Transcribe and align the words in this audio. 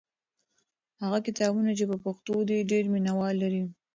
هغه 1.03 1.19
کتابونه 1.27 1.71
چې 1.77 1.83
په 1.91 1.97
پښتو 2.05 2.35
دي 2.49 2.59
ډېر 2.71 2.83
مینه 2.93 3.13
وال 3.17 3.35
لري. 3.43 3.63